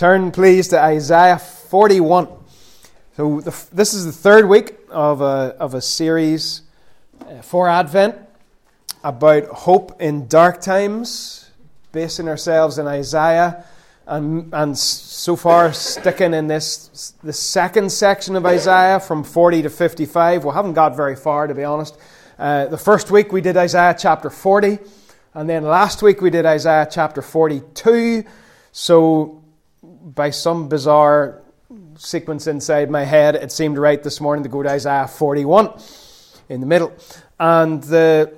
[0.00, 2.26] Turn, please, to Isaiah 41.
[3.18, 6.62] So, the, this is the third week of a, of a series
[7.20, 8.16] uh, for Advent
[9.04, 11.50] about hope in dark times,
[11.92, 13.66] basing ourselves in Isaiah,
[14.06, 19.68] and, and so far sticking in this the second section of Isaiah from 40 to
[19.68, 20.46] 55.
[20.46, 21.98] We haven't got very far, to be honest.
[22.38, 24.78] Uh, the first week we did Isaiah chapter 40,
[25.34, 28.24] and then last week we did Isaiah chapter 42.
[28.72, 29.39] So,
[30.02, 31.42] by some bizarre
[31.96, 35.72] sequence inside my head, it seemed right this morning to go to Isaiah 41
[36.48, 36.92] in the middle.
[37.38, 38.32] And the,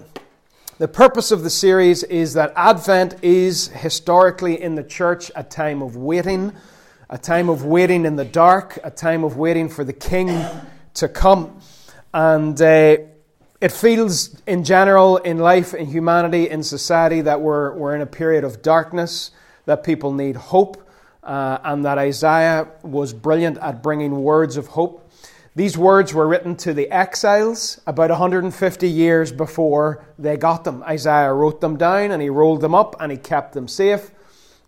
[0.78, 5.82] the purpose of the series is that Advent is historically in the church a time
[5.82, 6.52] of waiting,
[7.08, 10.44] a time of waiting in the dark, a time of waiting for the King
[10.94, 11.60] to come.
[12.12, 12.96] And uh,
[13.60, 18.06] it feels, in general, in life, in humanity, in society, that we're, we're in a
[18.06, 19.30] period of darkness,
[19.66, 20.81] that people need hope
[21.22, 25.10] uh, and that Isaiah was brilliant at bringing words of hope.
[25.54, 30.82] These words were written to the exiles about 150 years before they got them.
[30.84, 34.10] Isaiah wrote them down and he rolled them up and he kept them safe,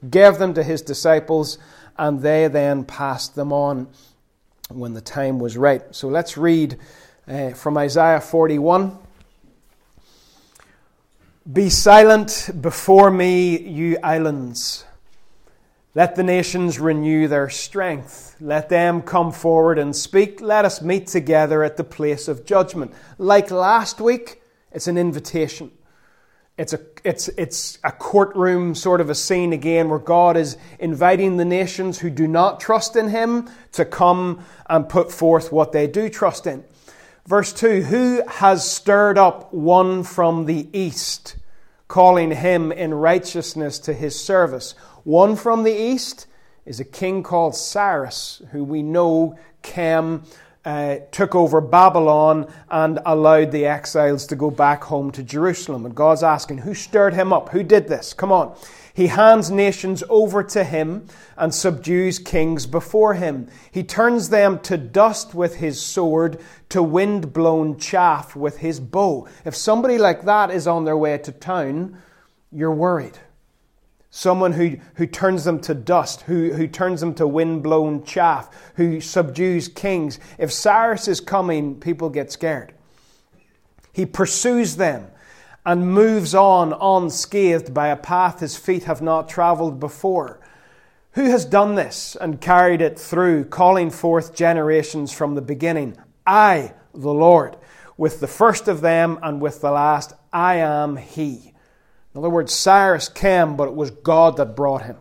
[0.09, 1.57] gave them to his disciples,
[1.97, 3.89] and they then passed them on
[4.69, 5.83] when the time was right.
[5.95, 6.79] So let's read
[7.27, 8.99] uh, from Isaiah 41.
[11.51, 14.85] Be silent before me, you islands.
[15.97, 18.35] Let the nations renew their strength.
[18.41, 20.41] Let them come forward and speak.
[20.41, 22.93] Let us meet together at the place of judgment.
[23.17, 25.71] Like last week, it's an invitation.
[26.59, 31.37] It's a, it's, it's a courtroom sort of a scene again where God is inviting
[31.37, 35.87] the nations who do not trust in Him to come and put forth what they
[35.87, 36.65] do trust in.
[37.27, 41.37] Verse 2 Who has stirred up one from the east,
[41.89, 44.75] calling him in righteousness to his service?
[45.05, 46.27] One from the east
[46.65, 50.23] is a king called Cyrus, who we know came,
[50.65, 55.85] uh, took over Babylon and allowed the exiles to go back home to Jerusalem.
[55.85, 57.51] And God's asking, who stirred him up?
[57.51, 58.15] Who did this?
[58.15, 58.57] Come on.
[58.95, 63.49] He hands nations over to him and subdues kings before him.
[63.71, 66.41] He turns them to dust with his sword,
[66.71, 69.29] to wind blown chaff with his bow.
[69.45, 71.99] If somebody like that is on their way to town,
[72.51, 73.19] you're worried
[74.17, 79.01] someone who, who turns them to dust, who, who turns them to wind-blown chaff, who
[79.01, 80.21] subdues kings.
[80.39, 82.73] If Cyrus is coming, people get scared.
[83.93, 85.09] He pursues them
[85.67, 90.39] and moves on unscathed by a path his feet have not traveled before.
[91.15, 95.97] Who has done this and carried it through, calling forth generations from the beginning?
[96.25, 97.57] I, the Lord,
[97.97, 101.54] with the first of them and with the last, I am He.
[102.15, 104.97] In other words, Cyrus came, but it was God that brought him.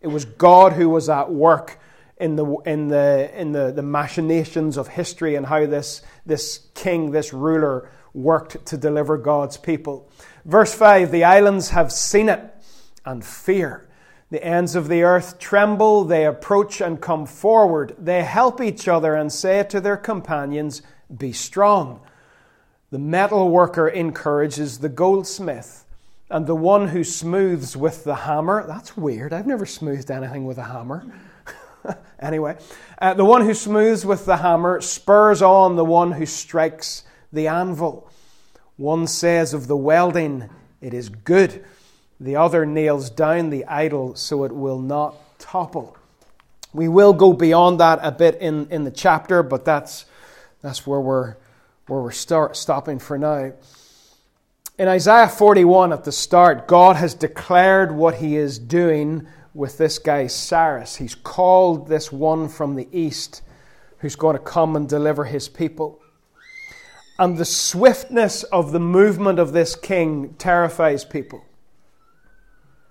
[0.00, 1.78] It was God who was at work
[2.16, 7.10] in the, in the, in the, the machinations of history and how this, this king,
[7.10, 10.10] this ruler, worked to deliver God's people.
[10.46, 12.42] Verse 5 The islands have seen it
[13.04, 13.86] and fear.
[14.30, 17.94] The ends of the earth tremble, they approach and come forward.
[17.98, 20.82] They help each other and say to their companions,
[21.14, 22.00] Be strong.
[22.90, 25.85] The metal worker encourages the goldsmith
[26.30, 28.66] and the one who smooths with the hammer.
[28.66, 29.32] That's weird.
[29.32, 31.06] I've never smoothed anything with a hammer.
[32.20, 32.58] anyway,
[33.00, 37.46] uh, the one who smooths with the hammer spurs on the one who strikes the
[37.46, 38.10] anvil.
[38.76, 40.50] One says of the welding,
[40.80, 41.64] it is good.
[42.18, 45.96] The other nails down the idol so it will not topple.
[46.72, 50.06] We will go beyond that a bit in, in the chapter, but that's,
[50.60, 51.36] that's where we're,
[51.86, 53.52] where we're start, stopping for now.
[54.78, 59.98] In Isaiah 41 at the start, God has declared what he is doing with this
[59.98, 60.96] guy Cyrus.
[60.96, 63.40] He's called this one from the east
[64.00, 65.98] who's going to come and deliver his people.
[67.18, 71.42] And the swiftness of the movement of this king terrifies people.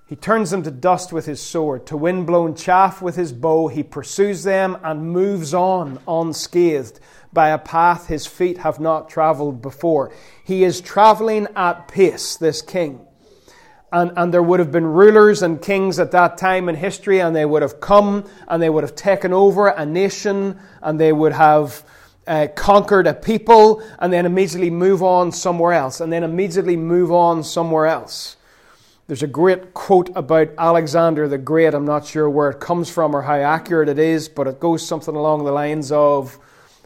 [0.07, 3.69] He turns them to dust with his sword, to wind-blown chaff with his bow.
[3.69, 6.99] He pursues them and moves on unscathed
[7.33, 10.13] by a path his feet have not traveled before.
[10.43, 13.05] He is traveling at pace, this king.
[13.91, 17.35] And, and there would have been rulers and kings at that time in history, and
[17.35, 21.33] they would have come and they would have taken over a nation and they would
[21.33, 21.83] have
[22.27, 27.11] uh, conquered a people and then immediately move on somewhere else and then immediately move
[27.11, 28.37] on somewhere else.
[29.07, 31.75] There's a great quote about Alexander the Great.
[31.75, 34.83] I'm not sure where it comes from or how accurate it is, but it goes
[34.83, 36.39] something along the lines of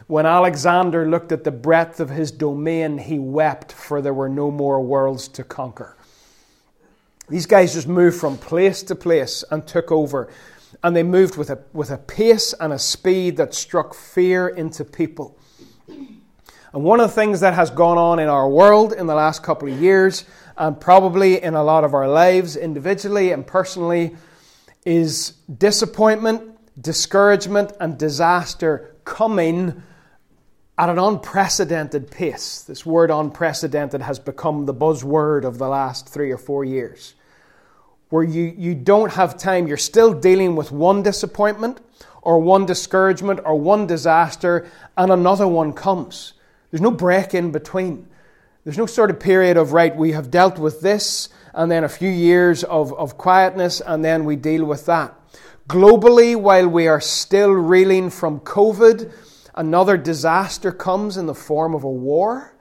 [0.06, 4.50] When Alexander looked at the breadth of his domain, he wept, for there were no
[4.50, 5.96] more worlds to conquer.
[7.30, 10.28] These guys just moved from place to place and took over.
[10.82, 14.84] and they moved with a, with a pace and a speed that struck fear into
[14.84, 15.38] people.
[16.72, 19.42] And one of the things that has gone on in our world in the last
[19.42, 20.24] couple of years,
[20.60, 24.14] and probably in a lot of our lives individually and personally,
[24.84, 26.42] is disappointment,
[26.80, 29.82] discouragement, and disaster coming
[30.76, 32.60] at an unprecedented pace.
[32.62, 37.14] This word unprecedented has become the buzzword of the last three or four years.
[38.10, 41.80] Where you, you don't have time, you're still dealing with one disappointment
[42.20, 44.68] or one discouragement or one disaster,
[44.98, 46.34] and another one comes.
[46.70, 48.08] There's no break in between.
[48.64, 51.88] There's no sort of period of, right, we have dealt with this, and then a
[51.88, 55.14] few years of, of quietness, and then we deal with that.
[55.66, 59.12] Globally, while we are still reeling from COVID,
[59.54, 62.54] another disaster comes in the form of a war.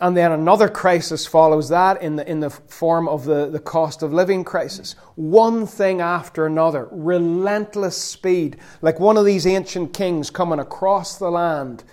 [0.00, 4.02] And then another crisis follows that in the, in the form of the, the cost
[4.02, 4.96] of living crisis.
[5.14, 11.30] One thing after another, relentless speed, like one of these ancient kings coming across the
[11.30, 11.84] land,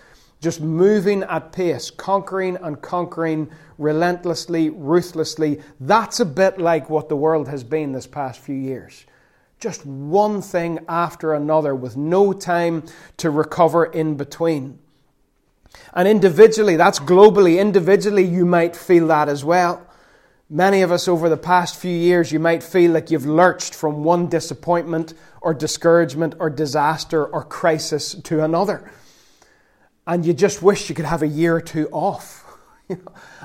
[0.41, 5.62] just moving at pace, conquering and conquering relentlessly, ruthlessly.
[5.80, 9.06] That's a bit like what the world has been this past few years.
[9.59, 12.83] Just one thing after another with no time
[13.18, 14.80] to recover in between.
[15.94, 19.85] And individually, that's globally, individually, you might feel that as well.
[20.50, 24.03] Many of us over the past few years, you might feel like you've lurched from
[24.03, 28.92] one disappointment or discouragement or disaster or crisis to another.
[30.09, 32.44] And you just wish you could have a year or two off.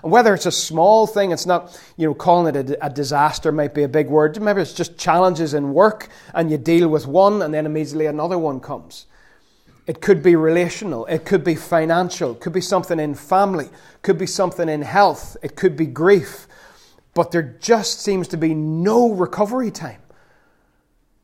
[0.02, 3.52] And whether it's a small thing, it's not, you know, calling it a, a, disaster
[3.52, 4.40] might be a big word.
[4.40, 8.38] Maybe it's just challenges in work and you deal with one and then immediately another
[8.38, 9.06] one comes.
[9.86, 14.02] It could be relational, it could be financial, it could be something in family, it
[14.02, 16.46] could be something in health, it could be grief.
[17.12, 20.02] But there just seems to be no recovery time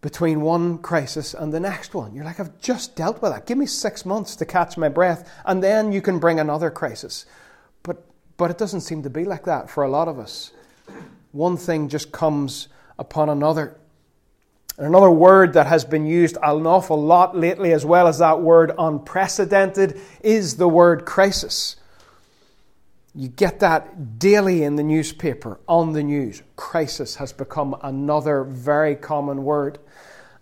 [0.00, 2.14] between one crisis and the next one.
[2.14, 3.46] You're like, I've just dealt with that.
[3.46, 7.26] Give me six months to catch my breath, and then you can bring another crisis.
[7.82, 8.04] But
[8.36, 10.52] but it doesn't seem to be like that for a lot of us.
[11.32, 12.68] One thing just comes
[12.98, 13.76] upon another.
[14.78, 18.40] And another word that has been used an awful lot lately, as well as that
[18.40, 21.76] word unprecedented, is the word crisis.
[23.14, 26.42] You get that daily in the newspaper, on the news.
[26.54, 29.78] Crisis has become another very common word.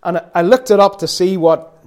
[0.03, 1.77] And I looked it up to see what,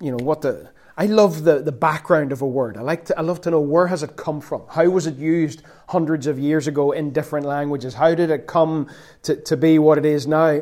[0.00, 2.76] you know, what the, I love the, the background of a word.
[2.76, 4.62] I like to, I love to know where has it come from?
[4.68, 7.94] How was it used hundreds of years ago in different languages?
[7.94, 8.88] How did it come
[9.22, 10.60] to, to be what it is now?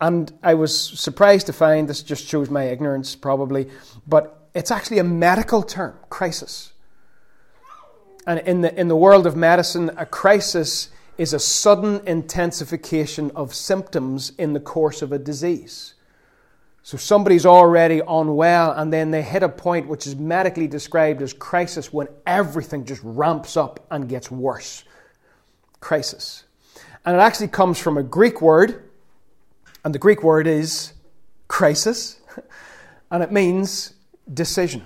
[0.00, 3.68] And I was surprised to find this just shows my ignorance probably,
[4.06, 6.72] but it's actually a medical term, crisis.
[8.28, 13.54] And in the, in the world of medicine, a crisis is a sudden intensification of
[13.54, 15.94] symptoms in the course of a disease.
[16.82, 21.32] So somebody's already unwell, and then they hit a point which is medically described as
[21.32, 24.84] crisis when everything just ramps up and gets worse.
[25.80, 26.44] Crisis.
[27.06, 28.90] And it actually comes from a Greek word,
[29.86, 30.92] and the Greek word is
[31.48, 32.20] crisis,
[33.10, 33.94] and it means
[34.30, 34.84] decision.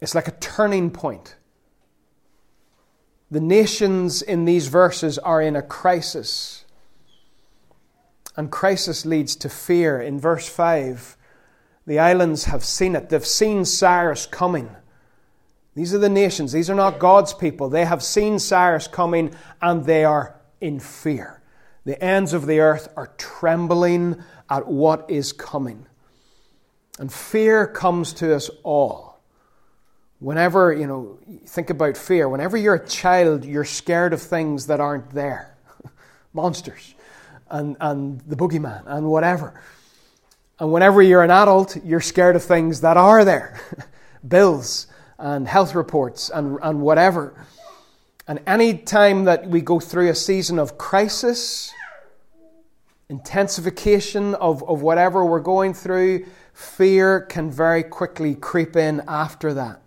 [0.00, 1.36] It's like a turning point.
[3.30, 6.64] The nations in these verses are in a crisis.
[8.36, 10.00] And crisis leads to fear.
[10.00, 11.16] In verse 5,
[11.86, 13.08] the islands have seen it.
[13.08, 14.70] They've seen Cyrus coming.
[15.74, 16.52] These are the nations.
[16.52, 17.68] These are not God's people.
[17.68, 21.40] They have seen Cyrus coming and they are in fear.
[21.84, 25.86] The ends of the earth are trembling at what is coming.
[26.98, 29.07] And fear comes to us all.
[30.20, 32.28] Whenever, you know, think about fear.
[32.28, 35.56] Whenever you're a child, you're scared of things that aren't there
[36.32, 36.94] monsters
[37.50, 39.60] and, and the boogeyman and whatever.
[40.58, 43.60] And whenever you're an adult, you're scared of things that are there
[44.26, 47.46] bills and health reports and, and whatever.
[48.26, 51.72] And any time that we go through a season of crisis,
[53.08, 59.80] intensification of, of whatever we're going through, fear can very quickly creep in after that.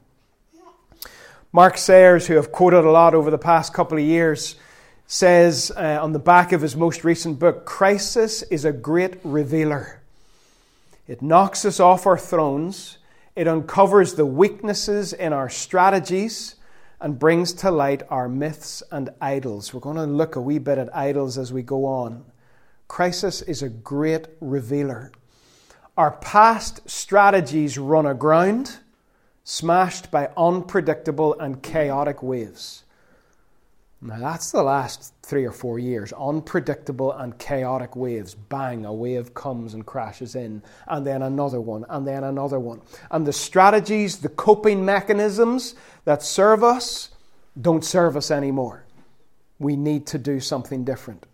[1.53, 4.55] Mark Sayers, who I've quoted a lot over the past couple of years,
[5.05, 9.99] says uh, on the back of his most recent book Crisis is a great revealer.
[11.09, 12.99] It knocks us off our thrones,
[13.35, 16.55] it uncovers the weaknesses in our strategies,
[17.01, 19.73] and brings to light our myths and idols.
[19.73, 22.23] We're going to look a wee bit at idols as we go on.
[22.87, 25.11] Crisis is a great revealer.
[25.97, 28.77] Our past strategies run aground,
[29.51, 32.85] smashed by unpredictable and chaotic waves.
[34.01, 36.13] Now, that's the last three or four years.
[36.13, 38.33] Unpredictable and chaotic waves.
[38.33, 42.79] Bang, a wave comes and crashes in, and then another one, and then another one.
[43.11, 47.09] And the strategies, the coping mechanisms that serve us
[47.59, 48.85] don't serve us anymore.
[49.59, 51.25] We need to do something different.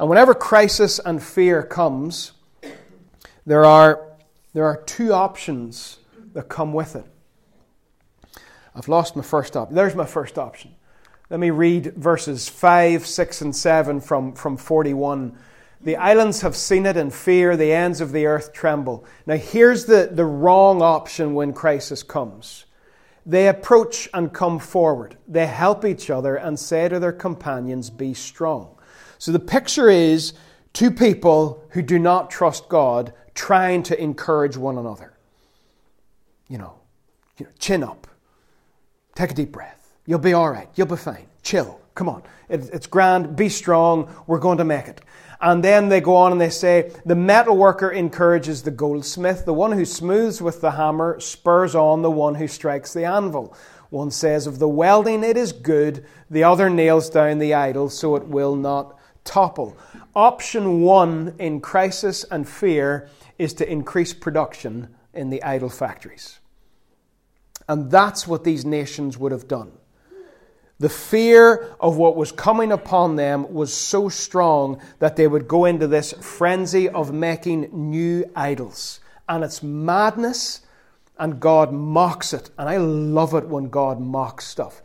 [0.00, 2.32] And whenever crisis and fear comes,
[3.46, 4.02] there are,
[4.52, 6.00] there are two options
[6.32, 7.06] that come with it.
[8.76, 9.74] I've lost my first option.
[9.74, 10.74] There's my first option.
[11.30, 15.36] Let me read verses 5, 6, and 7 from, from 41.
[15.80, 19.04] The islands have seen it and fear, the ends of the earth tremble.
[19.24, 22.66] Now, here's the, the wrong option when crisis comes.
[23.24, 25.16] They approach and come forward.
[25.26, 28.78] They help each other and say to their companions, Be strong.
[29.18, 30.34] So the picture is
[30.72, 35.14] two people who do not trust God trying to encourage one another.
[36.48, 36.74] You know,
[37.38, 38.05] you know chin up,
[39.16, 40.68] take a deep breath You'll be all right.
[40.76, 41.26] You'll be fine.
[41.42, 41.80] Chill.
[41.94, 42.22] Come on.
[42.48, 43.34] It, it's grand.
[43.34, 44.14] Be strong.
[44.26, 45.00] We're going to make it.
[45.40, 49.44] And then they go on and they say, The metal worker encourages the goldsmith.
[49.44, 53.54] The one who smooths with the hammer spurs on the one who strikes the anvil.
[53.90, 56.06] One says of the welding, It is good.
[56.30, 59.76] The other nails down the idol so it will not topple.
[60.14, 63.08] Option one in crisis and fear
[63.38, 66.38] is to increase production in the idol factories.
[67.68, 69.72] And that's what these nations would have done.
[70.78, 75.64] The fear of what was coming upon them was so strong that they would go
[75.64, 79.00] into this frenzy of making new idols.
[79.26, 80.60] And it's madness,
[81.18, 82.50] and God mocks it.
[82.58, 84.82] And I love it when God mocks stuff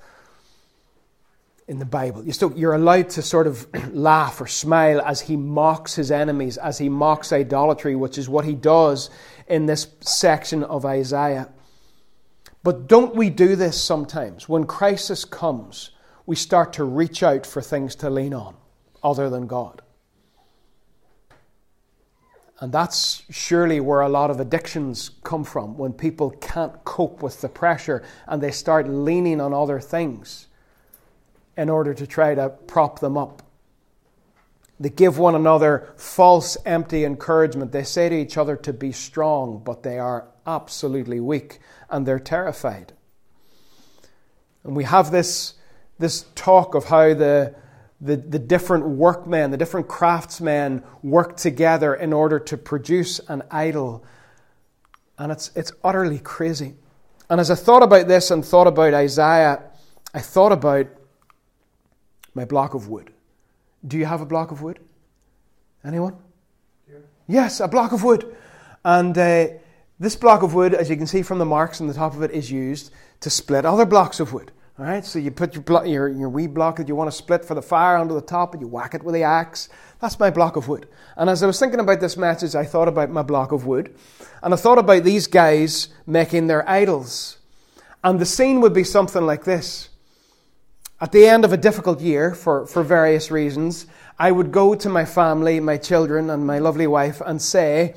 [1.67, 2.23] in the Bible.
[2.23, 6.57] You still, you're allowed to sort of laugh or smile as he mocks his enemies,
[6.57, 9.09] as he mocks idolatry, which is what he does
[9.47, 11.49] in this section of Isaiah.
[12.63, 14.47] But don't we do this sometimes?
[14.47, 15.91] When crisis comes,
[16.25, 18.55] we start to reach out for things to lean on
[19.03, 19.81] other than God.
[22.59, 27.41] And that's surely where a lot of addictions come from when people can't cope with
[27.41, 30.47] the pressure and they start leaning on other things
[31.57, 33.41] in order to try to prop them up.
[34.79, 37.71] They give one another false, empty encouragement.
[37.71, 41.59] They say to each other to be strong, but they are absolutely weak
[41.91, 42.93] and they're terrified.
[44.63, 45.55] And we have this,
[45.99, 47.55] this talk of how the,
[47.99, 54.03] the, the different workmen, the different craftsmen work together in order to produce an idol.
[55.17, 56.75] And it's, it's utterly crazy.
[57.29, 59.63] And as I thought about this and thought about Isaiah,
[60.13, 60.87] I thought about
[62.33, 63.11] my block of wood.
[63.87, 64.79] Do you have a block of wood?
[65.83, 66.15] Anyone?
[66.89, 66.99] Yeah.
[67.27, 68.35] Yes, a block of wood.
[68.83, 69.47] And uh,
[70.01, 72.23] this block of wood, as you can see from the marks on the top of
[72.23, 74.51] it, is used to split other blocks of wood.
[74.79, 77.15] All right, so you put your, blo- your, your wee block that you want to
[77.15, 79.69] split for the fire onto the top and you whack it with the axe.
[79.99, 80.87] That's my block of wood.
[81.17, 83.95] And as I was thinking about this message, I thought about my block of wood.
[84.41, 87.37] And I thought about these guys making their idols.
[88.03, 89.89] And the scene would be something like this.
[90.99, 93.85] At the end of a difficult year, for, for various reasons,
[94.17, 97.93] I would go to my family, my children, and my lovely wife and say,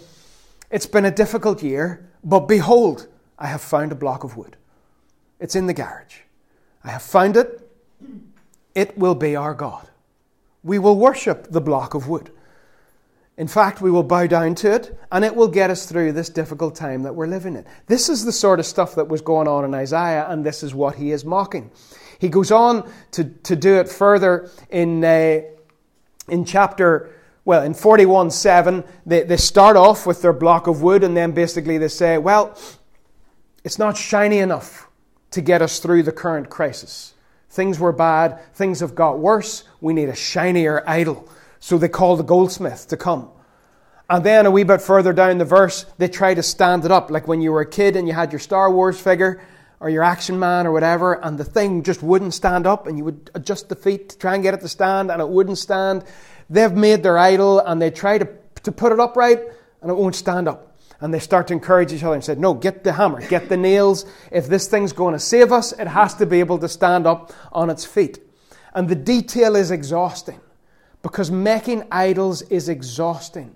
[0.75, 3.07] it's been a difficult year, but behold,
[3.38, 4.57] I have found a block of wood.
[5.38, 6.16] It's in the garage.
[6.83, 7.71] I have found it.
[8.75, 9.88] It will be our God.
[10.64, 12.33] We will worship the block of wood.
[13.37, 16.28] In fact, we will bow down to it, and it will get us through this
[16.28, 17.64] difficult time that we're living in.
[17.87, 20.75] This is the sort of stuff that was going on in Isaiah, and this is
[20.75, 21.71] what he is mocking.
[22.19, 25.43] He goes on to, to do it further in, uh,
[26.28, 27.12] in chapter
[27.44, 31.32] well, in 41 7, they, they start off with their block of wood, and then
[31.32, 32.58] basically they say, well,
[33.64, 34.88] it's not shiny enough
[35.30, 37.14] to get us through the current crisis.
[37.50, 41.28] Things were bad, things have got worse, we need a shinier idol.
[41.60, 43.30] So they call the goldsmith to come.
[44.08, 47.10] And then a wee bit further down the verse, they try to stand it up,
[47.10, 49.40] like when you were a kid and you had your Star Wars figure
[49.80, 53.04] or your action man or whatever, and the thing just wouldn't stand up, and you
[53.04, 56.04] would adjust the feet to try and get it to stand, and it wouldn't stand.
[56.50, 58.28] They've made their idol and they try to,
[58.62, 59.40] to put it upright
[59.82, 60.76] and it won't stand up.
[61.00, 63.56] And they start to encourage each other and say, No, get the hammer, get the
[63.56, 64.06] nails.
[64.30, 67.32] If this thing's going to save us, it has to be able to stand up
[67.52, 68.20] on its feet.
[68.74, 70.40] And the detail is exhausting
[71.02, 73.54] because making idols is exhausting.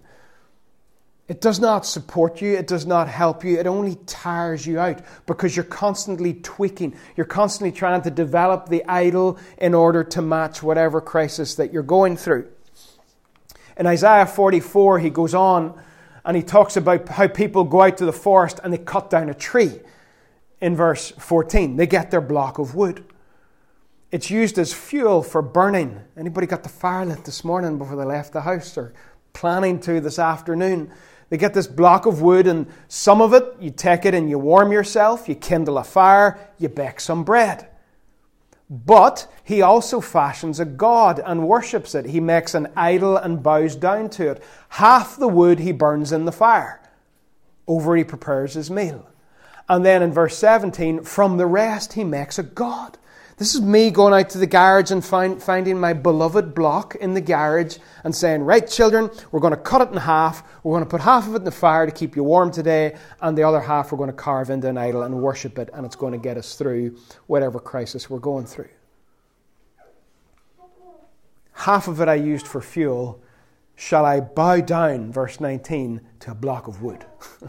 [1.29, 5.03] It does not support you, it does not help you, it only tires you out
[5.27, 6.97] because you're constantly tweaking.
[7.17, 11.83] You're constantly trying to develop the idol in order to match whatever crisis that you're
[11.83, 12.49] going through.
[13.79, 15.81] In Isaiah 44, he goes on
[16.25, 19.29] and he talks about how people go out to the forest and they cut down
[19.29, 19.81] a tree.
[20.61, 23.05] In verse 14, they get their block of wood.
[24.11, 26.01] It's used as fuel for burning.
[26.17, 28.93] Anybody got the fire lit this morning before they left the house or
[29.33, 30.91] planning to this afternoon?
[31.31, 34.39] They get this block of wood, and some of it, you take it and you
[34.39, 37.68] warm yourself, you kindle a fire, you bake some bread.
[38.71, 42.07] But he also fashions a god and worships it.
[42.07, 44.43] He makes an idol and bows down to it.
[44.71, 46.81] Half the wood he burns in the fire.
[47.67, 49.09] Over he prepares his meal.
[49.69, 52.98] And then in verse 17, from the rest he makes a god.
[53.39, 57.15] This is me going out to the garage and find, finding my beloved block in
[57.15, 60.43] the garage and saying, Right, children, we're going to cut it in half.
[60.65, 62.97] We're going to put half of it in the fire to keep you warm today,
[63.21, 65.87] and the other half we're going to carve into an idol and worship it, and
[65.87, 68.71] it's going to get us through whatever crisis we're going through.
[71.53, 73.21] Half of it I used for fuel.
[73.77, 77.05] Shall I bow down, verse 19, to a block of wood?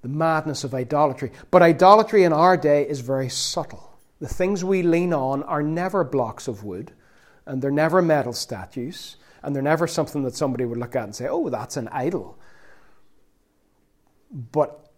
[0.00, 1.30] the madness of idolatry.
[1.50, 3.87] But idolatry in our day is very subtle.
[4.20, 6.92] The things we lean on are never blocks of wood,
[7.46, 11.14] and they're never metal statues, and they're never something that somebody would look at and
[11.14, 12.38] say, oh, that's an idol.
[14.30, 14.90] But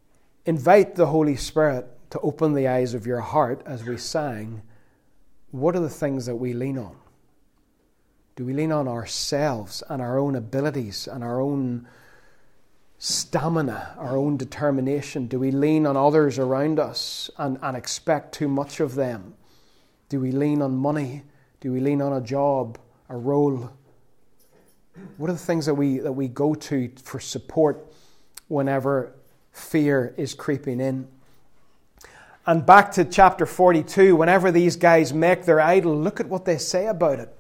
[0.47, 4.63] invite the Holy Spirit to open the eyes of your heart as we sang.
[5.51, 6.97] What are the things that we lean on?
[8.37, 11.87] Do we lean on ourselves and our own abilities and our own
[13.01, 15.27] stamina, our own determination?
[15.27, 19.35] Do we lean on others around us and, and expect too much of them?
[20.11, 21.23] Do we lean on money?
[21.61, 22.79] Do we lean on a job,
[23.09, 23.71] a role?
[25.17, 27.85] What are the things that we, that we go to for support
[28.49, 29.15] whenever
[29.51, 31.09] fear is creeping in?
[32.47, 36.59] And back to chapter 42, whenever these guys make their idol, look at what they
[36.59, 37.35] say about it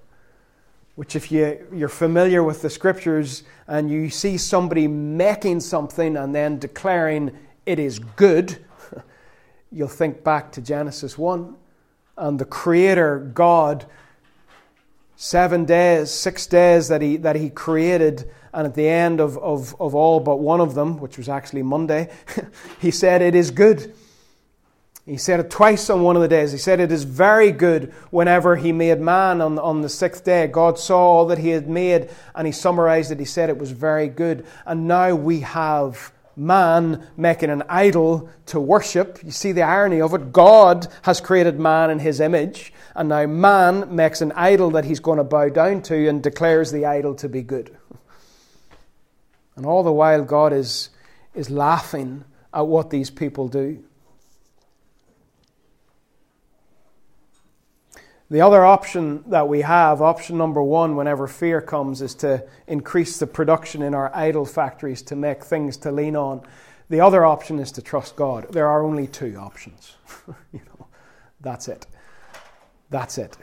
[1.00, 6.34] which, if you, you're familiar with the scriptures and you see somebody making something and
[6.34, 8.58] then declaring it is good,
[9.72, 11.56] you'll think back to Genesis 1
[12.18, 13.86] and the Creator God,
[15.16, 19.74] seven days, six days that He, that he created, and at the end of, of,
[19.80, 22.10] of all but one of them, which was actually Monday,
[22.78, 23.94] He said, It is good.
[25.10, 26.52] He said it twice on one of the days.
[26.52, 30.46] He said, It is very good whenever he made man on, on the sixth day.
[30.46, 33.18] God saw all that he had made and he summarized it.
[33.18, 34.46] He said it was very good.
[34.66, 39.18] And now we have man making an idol to worship.
[39.24, 40.32] You see the irony of it?
[40.32, 45.00] God has created man in his image, and now man makes an idol that he's
[45.00, 47.76] going to bow down to and declares the idol to be good.
[49.56, 50.90] And all the while, God is,
[51.34, 53.82] is laughing at what these people do.
[58.30, 63.18] The other option that we have, option number one, whenever fear comes, is to increase
[63.18, 66.42] the production in our idol factories to make things to lean on.
[66.90, 68.46] The other option is to trust God.
[68.52, 69.96] There are only two options.
[70.52, 70.86] you know,
[71.40, 71.86] that's it.
[72.88, 73.36] That's it.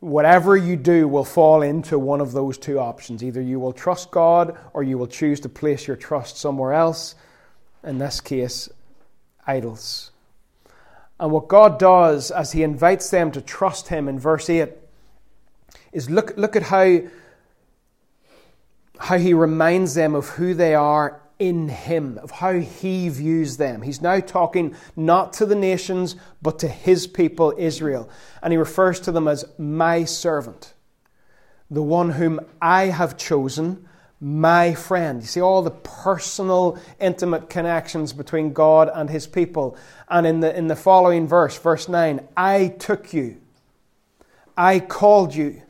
[0.00, 3.24] Whatever you do will fall into one of those two options.
[3.24, 7.14] Either you will trust God or you will choose to place your trust somewhere else.
[7.82, 8.68] In this case,
[9.46, 10.10] idols.
[11.18, 14.70] And what God does as He invites them to trust Him in verse 8
[15.92, 17.00] is look, look at how,
[18.98, 23.82] how He reminds them of who they are in Him, of how He views them.
[23.82, 28.08] He's now talking not to the nations, but to His people, Israel.
[28.42, 30.74] And He refers to them as my servant,
[31.70, 33.88] the one whom I have chosen
[34.20, 35.20] my friend.
[35.20, 39.76] You see all the personal, intimate connections between God and his people.
[40.08, 43.40] And in the, in the following verse, verse 9, I took you,
[44.56, 45.62] I called you,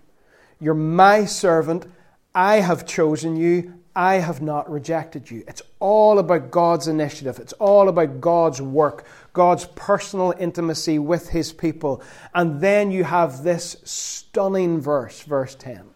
[0.60, 1.86] you're my servant,
[2.34, 5.42] I have chosen you, I have not rejected you.
[5.48, 7.38] It's all about God's initiative.
[7.38, 12.02] It's all about God's work, God's personal intimacy with his people.
[12.34, 15.95] And then you have this stunning verse, verse 10.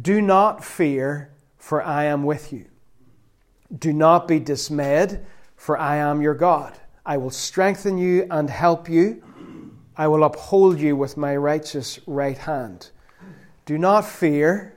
[0.00, 2.66] Do not fear, for I am with you.
[3.76, 5.20] Do not be dismayed,
[5.56, 6.76] for I am your God.
[7.04, 9.22] I will strengthen you and help you.
[9.96, 12.90] I will uphold you with my righteous right hand.
[13.64, 14.76] Do not fear,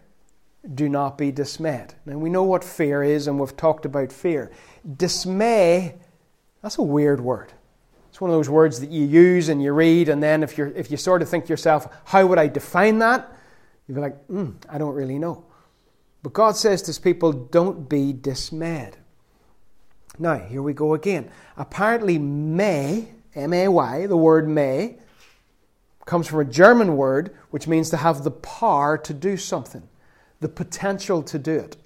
[0.75, 1.93] do not be dismayed.
[2.05, 4.51] Now we know what fear is, and we've talked about fear.
[4.97, 5.95] Dismay,
[6.61, 7.53] that's a weird word.
[8.09, 10.73] It's one of those words that you use and you read, and then if, you
[10.75, 13.31] if you sort of think to yourself, how would I define that?
[13.89, 15.45] You'd be like, mm, I don't really know.
[16.23, 18.97] But God says to his people, don't be dismayed.
[20.19, 21.31] Now, here we go again.
[21.57, 24.97] Apparently, may, M A Y, the word may,
[26.05, 29.89] comes from a German word which means to have the power to do something,
[30.41, 31.77] the potential to do it.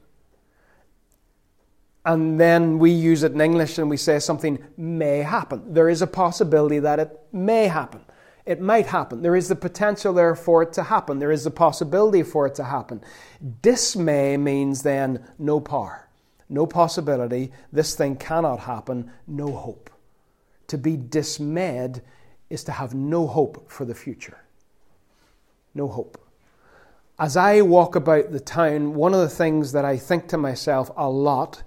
[2.06, 5.74] and then we use it in English and we say something may happen.
[5.74, 8.02] There is a possibility that it may happen.
[8.46, 9.22] It might happen.
[9.22, 11.20] There is the potential there for it to happen.
[11.20, 13.02] There is the possibility for it to happen.
[13.62, 16.10] Dismay means then no power,
[16.50, 17.52] no possibility.
[17.72, 19.90] This thing cannot happen, no hope.
[20.68, 22.02] To be dismayed
[22.50, 24.38] is to have no hope for the future.
[25.74, 26.20] No hope.
[27.18, 30.92] As I walk about the town, one of the things that I think to myself
[30.98, 31.64] a lot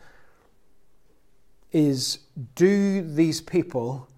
[1.73, 2.19] is
[2.55, 4.09] do these people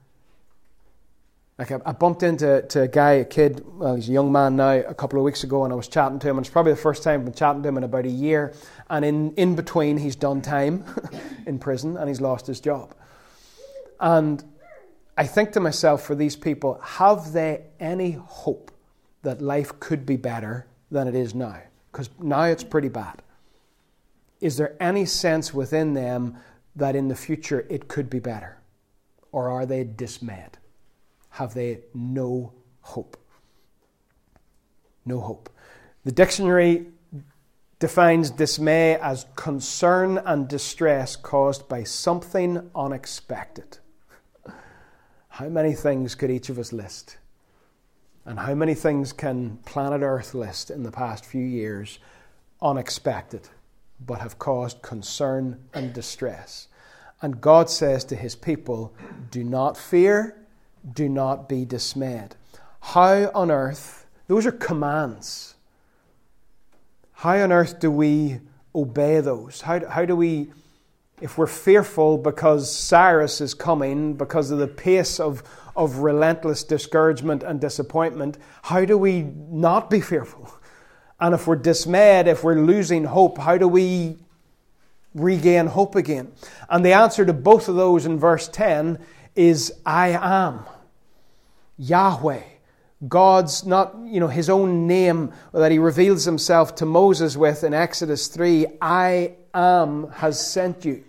[1.58, 4.56] like I, I bumped into to a guy, a kid, well, he's a young man
[4.56, 6.72] now, a couple of weeks ago, and I was chatting to him, and it's probably
[6.72, 8.54] the first time I've been chatting to him in about a year.
[8.88, 10.84] And in, in between, he's done time
[11.46, 12.94] in prison and he's lost his job.
[14.00, 14.42] And
[15.16, 18.70] I think to myself, for these people, have they any hope
[19.22, 21.60] that life could be better than it is now?
[21.90, 23.20] Because now it's pretty bad.
[24.40, 26.36] Is there any sense within them
[26.76, 28.58] that in the future it could be better?
[29.32, 30.57] Or are they dismayed?
[31.30, 33.16] Have they no hope?
[35.04, 35.50] No hope.
[36.04, 36.86] The dictionary
[37.78, 43.78] defines dismay as concern and distress caused by something unexpected.
[45.28, 47.18] How many things could each of us list?
[48.24, 51.98] And how many things can planet Earth list in the past few years
[52.60, 53.48] unexpected,
[54.04, 56.68] but have caused concern and distress?
[57.22, 58.92] And God says to his people,
[59.30, 60.36] Do not fear,
[60.92, 62.36] do not be dismayed.
[62.80, 65.54] How on earth, those are commands.
[67.12, 68.40] How on earth do we
[68.74, 69.60] obey those?
[69.60, 70.52] How, how do we,
[71.20, 75.42] if we're fearful because Cyrus is coming, because of the pace of,
[75.74, 80.52] of relentless discouragement and disappointment, how do we not be fearful?
[81.20, 84.18] And if we're dismayed, if we're losing hope, how do we
[85.14, 86.32] regain hope again?
[86.70, 88.98] And the answer to both of those in verse 10
[89.34, 90.64] is I am.
[91.78, 92.42] Yahweh.
[93.06, 97.72] God's not, you know, his own name that he reveals himself to Moses with in
[97.72, 101.04] Exodus 3 I am has sent you.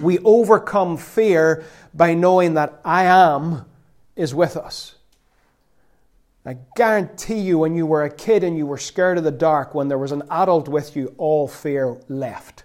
[0.00, 3.66] We overcome fear by knowing that I am
[4.16, 4.94] is with us.
[6.44, 9.74] I guarantee you, when you were a kid and you were scared of the dark,
[9.74, 12.64] when there was an adult with you, all fear left.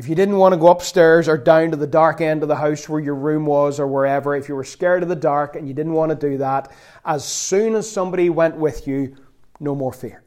[0.00, 2.56] If you didn't want to go upstairs or down to the dark end of the
[2.56, 5.68] house where your room was or wherever, if you were scared of the dark and
[5.68, 6.72] you didn't want to do that,
[7.04, 9.14] as soon as somebody went with you,
[9.60, 10.22] no more fear.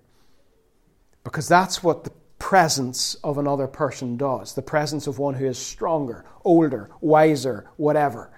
[1.24, 5.58] Because that's what the presence of another person does the presence of one who is
[5.58, 8.32] stronger, older, wiser, whatever.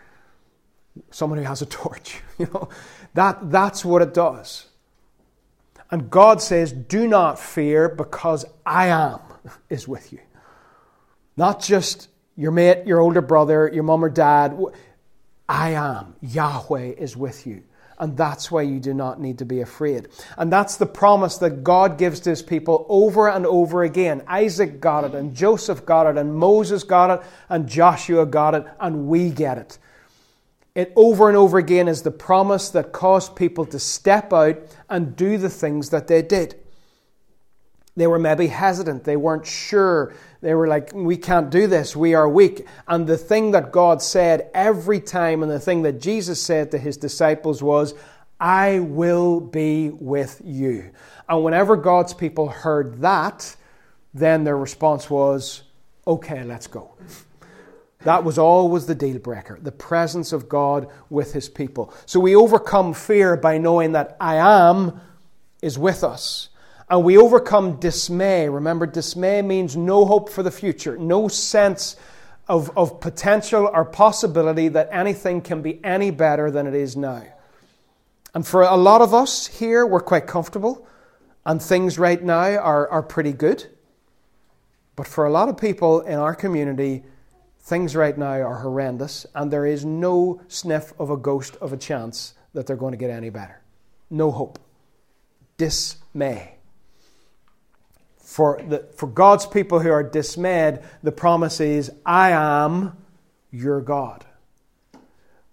[1.11, 2.69] Someone who has a torch, you know.
[3.13, 4.67] That, that's what it does.
[5.91, 9.19] And God says, Do not fear because I am
[9.69, 10.19] is with you.
[11.37, 14.57] Not just your mate, your older brother, your mum or dad.
[15.47, 16.15] I am.
[16.21, 17.63] Yahweh is with you.
[17.97, 20.09] And that's why you do not need to be afraid.
[20.37, 24.21] And that's the promise that God gives to his people over and over again.
[24.27, 28.65] Isaac got it, and Joseph got it, and Moses got it, and Joshua got it,
[28.81, 29.77] and we get it.
[30.73, 34.57] It over and over again is the promise that caused people to step out
[34.89, 36.55] and do the things that they did.
[37.95, 39.05] They were maybe hesitant.
[39.05, 40.13] They weren't sure.
[40.41, 41.95] They were like, we can't do this.
[41.95, 42.67] We are weak.
[42.87, 46.77] And the thing that God said every time, and the thing that Jesus said to
[46.77, 47.93] his disciples was,
[48.39, 50.91] I will be with you.
[51.29, 53.55] And whenever God's people heard that,
[54.13, 55.63] then their response was,
[56.05, 56.95] okay, let's go.
[58.01, 61.93] That was always the deal breaker, the presence of God with his people.
[62.05, 64.99] So we overcome fear by knowing that I am
[65.61, 66.49] is with us.
[66.89, 68.47] And we overcome dismay.
[68.47, 71.95] Remember, dismay means no hope for the future, no sense
[72.47, 77.23] of, of potential or possibility that anything can be any better than it is now.
[78.35, 80.87] And for a lot of us here, we're quite comfortable,
[81.45, 83.65] and things right now are, are pretty good.
[84.95, 87.03] But for a lot of people in our community,
[87.61, 91.77] things right now are horrendous, and there is no sniff of a ghost of a
[91.77, 93.61] chance that they're going to get any better.
[94.09, 94.59] No hope.
[95.57, 96.54] Dismay.
[98.35, 102.97] For, the, for God's people who are dismayed, the promise is, I am
[103.49, 104.25] your God.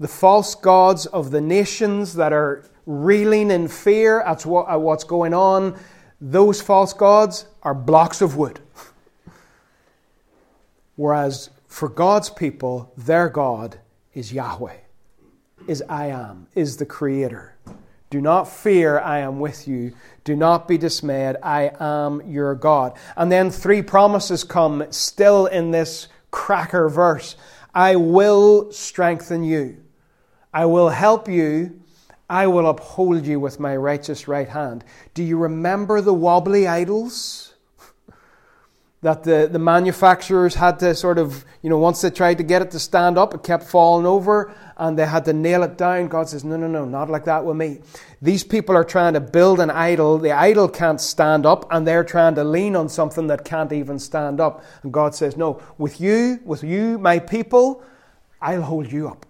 [0.01, 5.05] The false gods of the nations that are reeling in fear at, what, at what's
[5.05, 5.79] going on,
[6.21, 8.59] those false gods are blocks of wood.
[10.97, 13.79] Whereas for God's people, their God
[14.12, 14.79] is Yahweh,
[15.68, 17.52] is I am, is the Creator.
[18.12, 19.94] Do not fear, I am with you.
[20.25, 22.92] Do not be dismayed, I am your God.
[23.16, 27.37] And then three promises come still in this cracker verse.
[27.75, 29.79] I will strengthen you.
[30.53, 31.81] I will help you.
[32.29, 34.85] I will uphold you with my righteous right hand.
[35.14, 37.52] Do you remember the wobbly idols?
[39.03, 42.62] That the, the manufacturers had to sort of, you know, once they tried to get
[42.62, 46.07] it to stand up, it kept falling over and they had to nail it down.
[46.07, 47.81] God says, no, no, no, not like that with me.
[48.23, 50.19] These people are trying to build an idol.
[50.19, 53.99] The idol can't stand up and they're trying to lean on something that can't even
[53.99, 54.65] stand up.
[54.85, 57.83] And God says, no, with you, with you, my people,
[58.41, 59.27] I'll hold you up.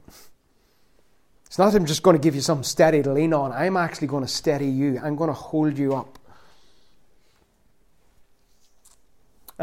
[1.46, 3.52] It's not I'm just going to give you something steady to lean on.
[3.52, 5.00] I'm actually going to steady you.
[5.02, 6.18] I'm going to hold you up.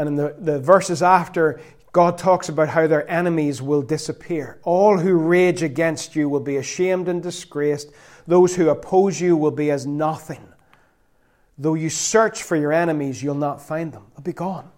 [0.00, 1.60] And in the, the verses after,
[1.92, 4.58] God talks about how their enemies will disappear.
[4.62, 7.90] All who rage against you will be ashamed and disgraced.
[8.26, 10.40] Those who oppose you will be as nothing.
[11.58, 14.06] Though you search for your enemies, you'll not find them.
[14.14, 14.70] They'll be gone.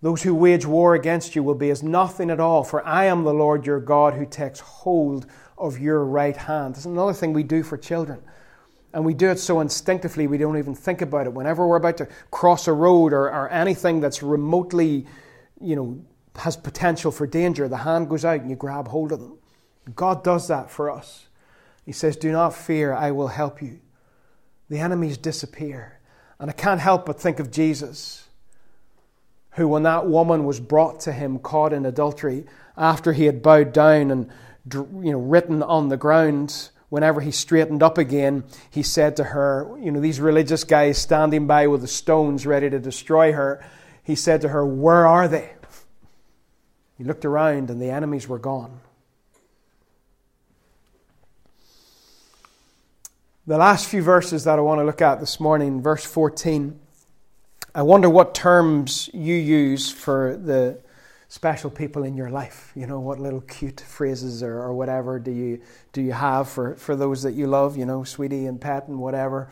[0.00, 3.24] Those who wage war against you will be as nothing at all, for I am
[3.24, 5.26] the Lord your God who takes hold
[5.58, 6.76] of your right hand.
[6.76, 8.22] That's another thing we do for children.
[8.94, 11.32] And we do it so instinctively we don't even think about it.
[11.32, 15.04] Whenever we're about to cross a road or, or anything that's remotely,
[15.60, 16.00] you know,
[16.36, 19.36] has potential for danger, the hand goes out and you grab hold of them.
[19.96, 21.26] God does that for us.
[21.84, 23.80] He says, Do not fear, I will help you.
[24.70, 25.98] The enemies disappear.
[26.38, 28.28] And I can't help but think of Jesus,
[29.52, 33.72] who, when that woman was brought to him caught in adultery, after he had bowed
[33.72, 34.30] down and
[34.72, 39.68] you know, written on the ground, whenever he straightened up again, he said to her,
[39.80, 43.66] You know, these religious guys standing by with the stones ready to destroy her,
[44.04, 45.54] he said to her, Where are they?
[46.96, 48.78] He looked around and the enemies were gone.
[53.44, 56.78] The last few verses that I want to look at this morning, verse 14,
[57.74, 60.78] I wonder what terms you use for the
[61.34, 62.70] special people in your life?
[62.76, 65.60] You know, what little cute phrases or, or whatever do you,
[65.92, 69.00] do you have for, for those that you love, you know, sweetie and pet and
[69.00, 69.48] whatever?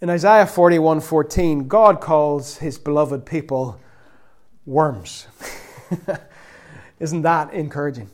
[0.00, 3.78] In Isaiah 41 14, God calls his beloved people
[4.64, 5.26] worms.
[7.00, 8.08] Isn't that encouraging?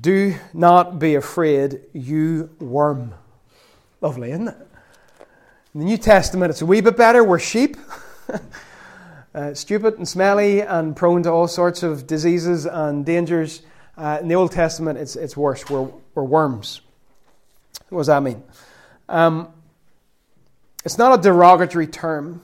[0.00, 3.12] Do not be afraid, you worm.
[4.00, 4.56] Lovely, isn't it?
[5.74, 7.22] In the New Testament, it's a wee bit better.
[7.22, 7.76] We're sheep.
[9.34, 13.62] uh, stupid and smelly and prone to all sorts of diseases and dangers.
[13.96, 15.68] Uh, in the Old Testament, it's, it's worse.
[15.68, 16.80] We're, we're worms.
[17.88, 18.42] What does that mean?
[19.08, 19.48] Um,
[20.84, 22.42] it's not a derogatory term.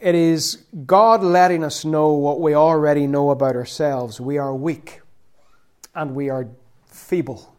[0.00, 4.20] It is God letting us know what we already know about ourselves.
[4.20, 5.00] We are weak,
[5.94, 6.46] and we are
[6.86, 7.56] feeble,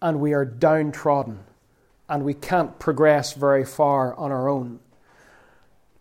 [0.00, 1.40] and we are downtrodden,
[2.08, 4.78] and we can't progress very far on our own.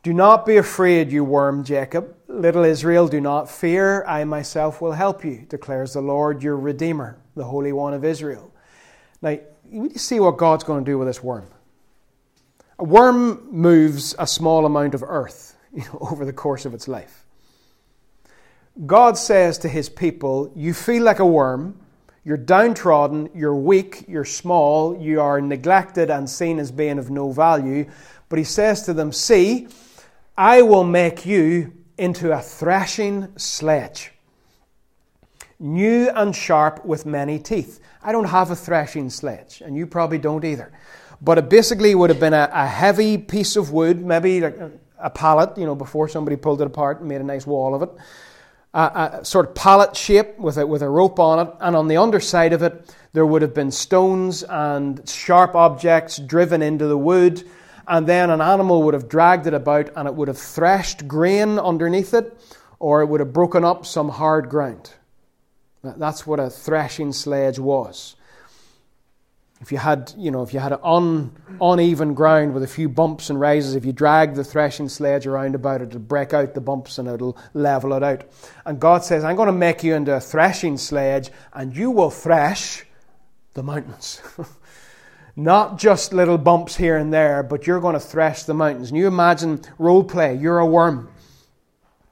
[0.03, 2.15] Do not be afraid, you worm Jacob.
[2.27, 4.03] Little Israel, do not fear.
[4.05, 8.51] I myself will help you, declares the Lord your Redeemer, the Holy One of Israel.
[9.21, 9.37] Now,
[9.69, 11.45] you see what God's going to do with this worm.
[12.79, 16.87] A worm moves a small amount of earth you know, over the course of its
[16.87, 17.25] life.
[18.87, 21.77] God says to his people, You feel like a worm.
[22.23, 27.31] You're downtrodden, you're weak, you're small, you are neglected and seen as being of no
[27.31, 27.89] value.
[28.29, 29.67] But he says to them, See,
[30.41, 34.11] I will make you into a threshing sledge,
[35.59, 37.79] new and sharp with many teeth.
[38.01, 40.71] I don't have a threshing sledge, and you probably don't either.
[41.21, 44.57] But it basically would have been a, a heavy piece of wood, maybe like
[44.97, 47.83] a, pallet, you know, before somebody pulled it apart and made a nice wall of
[47.83, 47.89] it.
[48.73, 51.87] A, a sort of pallet shape with a, with a rope on it, and on
[51.87, 56.97] the underside of it, there would have been stones and sharp objects driven into the
[56.97, 57.47] wood
[57.91, 61.59] and then an animal would have dragged it about and it would have threshed grain
[61.59, 62.39] underneath it,
[62.79, 64.93] or it would have broken up some hard ground.
[65.83, 68.15] That's what a threshing sledge was.
[69.59, 73.29] If you had, you know, if you had un, uneven ground with a few bumps
[73.29, 76.61] and rises, if you drag the threshing sledge around about it, it'll break out the
[76.61, 78.23] bumps and it'll level it out.
[78.65, 82.09] And God says, I'm going to make you into a threshing sledge, and you will
[82.09, 82.85] thresh
[83.53, 84.21] the mountains.
[85.35, 88.89] Not just little bumps here and there, but you're going to thresh the mountains.
[88.89, 91.09] And you imagine role play, you're a worm,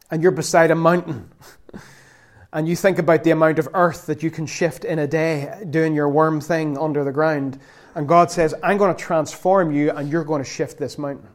[0.09, 1.29] and you're beside a mountain.
[2.53, 5.63] and you think about the amount of earth that you can shift in a day
[5.69, 7.59] doing your worm thing under the ground.
[7.93, 11.27] And God says, I'm going to transform you, and you're going to shift this mountain.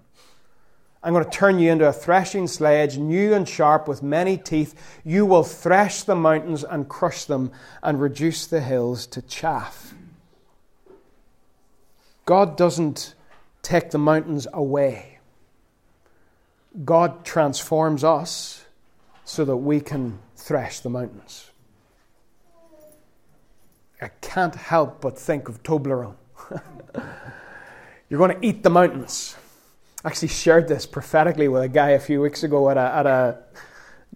[1.03, 4.75] I'm going to turn you into a threshing sledge, new and sharp with many teeth.
[5.05, 9.95] You will thresh the mountains and crush them and reduce the hills to chaff.
[12.25, 13.15] God doesn't
[13.63, 15.19] take the mountains away.
[16.85, 18.65] God transforms us
[19.25, 21.51] so that we can thresh the mountains.
[24.01, 26.17] I can't help but think of Toblerone.
[28.09, 29.37] You're going to eat the mountains.
[30.05, 33.07] I actually shared this prophetically with a guy a few weeks ago at a, at
[33.07, 33.39] a,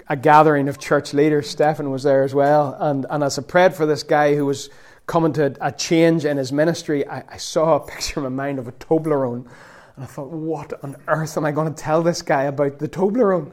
[0.09, 1.49] a gathering of church leaders.
[1.49, 2.77] Stephen was there as well.
[2.79, 4.69] And, and as I prayed for this guy who was
[5.09, 8.61] coming to a change in his ministry, I, I saw a picture in my mind
[8.61, 9.49] of a Toblerone.
[9.97, 12.89] And I thought, what on earth am I going to tell this guy about the
[12.89, 13.53] Toblerone?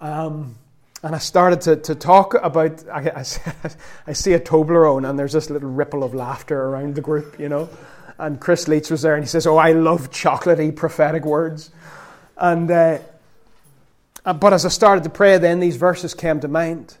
[0.00, 0.54] Um,
[1.02, 3.24] and I started to, to talk about, I, I,
[4.06, 7.48] I see a Toblerone, and there's this little ripple of laughter around the group, you
[7.48, 7.68] know.
[8.18, 11.70] And Chris Leach was there, and he says, Oh, I love chocolatey prophetic words.
[12.36, 12.98] And, uh,
[14.24, 16.96] uh, but as I started to pray, then these verses came to mind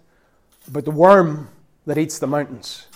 [0.66, 1.48] about the worm
[1.86, 2.86] that eats the mountains.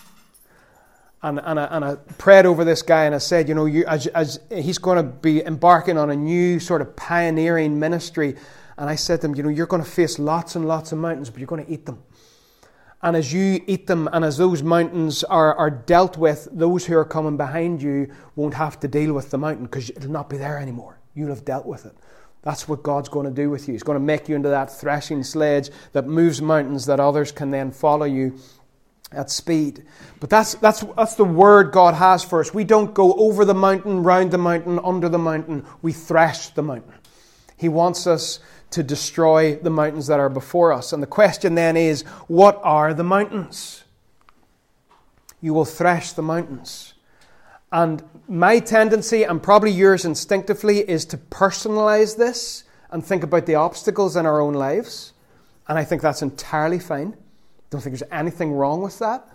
[1.27, 3.85] And, and, I, and I prayed over this guy and I said, you know, you,
[3.87, 8.37] as, as he's going to be embarking on a new sort of pioneering ministry,
[8.79, 10.99] and I said to him, You know, you're going to face lots and lots of
[10.99, 12.01] mountains, but you're going to eat them.
[13.03, 16.97] And as you eat them, and as those mountains are, are dealt with, those who
[16.97, 20.37] are coming behind you won't have to deal with the mountain because it'll not be
[20.37, 21.01] there anymore.
[21.15, 21.97] You'll have dealt with it.
[22.43, 23.73] That's what God's going to do with you.
[23.73, 27.51] He's going to make you into that threshing sledge that moves mountains that others can
[27.51, 28.39] then follow you
[29.13, 29.85] at speed.
[30.21, 32.53] But that's, that's, that's the word God has for us.
[32.53, 35.65] We don't go over the mountain, round the mountain, under the mountain.
[35.83, 36.95] We thresh the mountain.
[37.57, 38.41] He wants us
[38.71, 40.93] to destroy the mountains that are before us.
[40.93, 43.85] And the question then is what are the mountains?
[45.41, 46.95] You will thresh the mountains.
[47.71, 53.55] And my tendency, and probably yours instinctively, is to personalize this and think about the
[53.55, 55.13] obstacles in our own lives.
[55.69, 57.17] And I think that's entirely fine.
[57.71, 59.29] Don't think there's anything wrong with that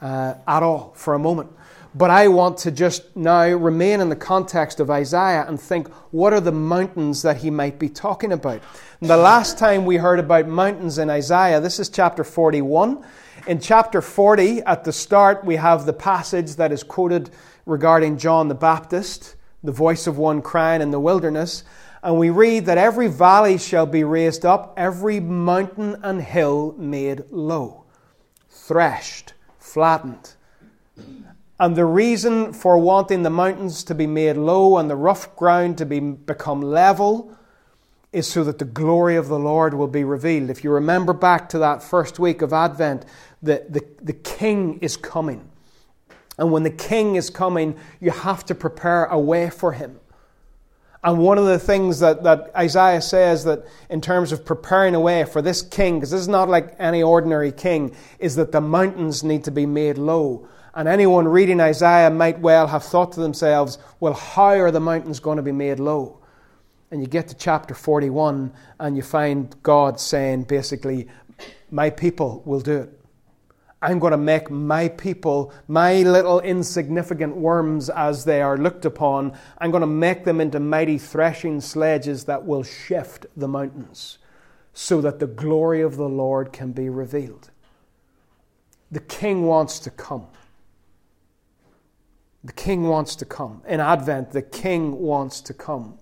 [0.00, 1.50] uh, at all for a moment.
[1.94, 6.34] But I want to just now remain in the context of Isaiah and think what
[6.34, 8.60] are the mountains that he might be talking about?
[9.00, 13.02] And the last time we heard about mountains in Isaiah, this is chapter 41.
[13.46, 17.30] In chapter 40, at the start, we have the passage that is quoted
[17.64, 21.64] regarding John the Baptist, the voice of one crying in the wilderness.
[22.06, 27.24] And we read that every valley shall be raised up, every mountain and hill made
[27.30, 27.84] low,
[28.48, 30.36] threshed, flattened
[31.58, 35.78] and the reason for wanting the mountains to be made low and the rough ground
[35.78, 37.34] to be, become level
[38.12, 40.50] is so that the glory of the Lord will be revealed.
[40.50, 43.06] If you remember back to that first week of Advent,
[43.42, 45.48] the, the, the king is coming.
[46.38, 49.98] And when the king is coming, you have to prepare a way for him.
[51.06, 55.00] And one of the things that, that Isaiah says that in terms of preparing a
[55.00, 58.60] way for this king, because this is not like any ordinary king, is that the
[58.60, 63.20] mountains need to be made low and anyone reading Isaiah might well have thought to
[63.20, 66.18] themselves, well, how are the mountains going to be made low?
[66.90, 71.08] And you get to chapter 41 and you find God saying, basically,
[71.70, 73.00] my people will do it.
[73.82, 79.36] I'm going to make my people, my little insignificant worms as they are looked upon,
[79.58, 84.18] I'm going to make them into mighty threshing sledges that will shift the mountains
[84.72, 87.50] so that the glory of the Lord can be revealed.
[88.90, 90.26] The king wants to come.
[92.46, 93.62] The King wants to come.
[93.66, 95.98] In Advent, the King wants to come.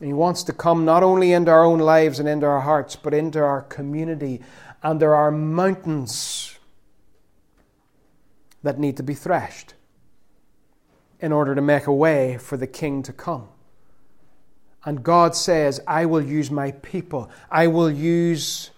[0.00, 2.96] And he wants to come not only into our own lives and into our hearts,
[2.96, 4.42] but into our community.
[4.82, 6.53] And there are mountains
[8.64, 9.74] that need to be threshed
[11.20, 13.48] in order to make a way for the King to come.
[14.84, 17.30] And God says, I will use my people.
[17.50, 18.70] I will use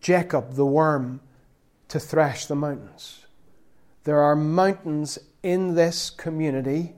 [0.00, 1.20] Jacob, the worm,
[1.88, 3.24] to thresh the mountains.
[4.02, 6.92] There are mountains in this community.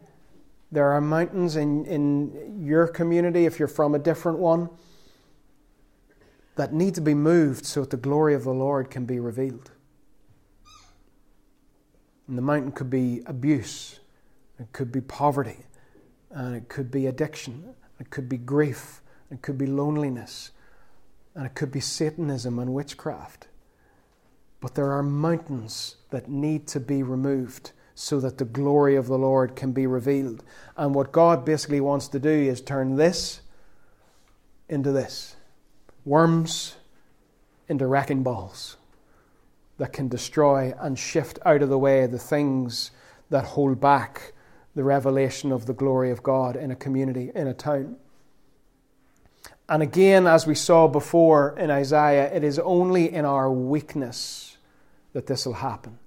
[0.72, 4.68] There are mountains in, in your community, if you're from a different one,
[6.56, 9.70] that need to be moved so that the glory of the Lord can be revealed.
[12.28, 14.00] And the mountain could be abuse,
[14.58, 15.66] it could be poverty,
[16.30, 20.50] and it could be addiction, it could be grief, it could be loneliness,
[21.34, 23.48] and it could be Satanism and witchcraft.
[24.60, 29.18] But there are mountains that need to be removed so that the glory of the
[29.18, 30.42] Lord can be revealed.
[30.76, 33.40] And what God basically wants to do is turn this
[34.68, 35.36] into this
[36.04, 36.76] worms
[37.68, 38.76] into wrecking balls
[39.78, 42.90] that can destroy and shift out of the way the things
[43.30, 44.32] that hold back
[44.74, 47.96] the revelation of the glory of God in a community, in a town.
[49.68, 54.58] And again, as we saw before in Isaiah, it is only in our weakness
[55.12, 55.98] that this will happen.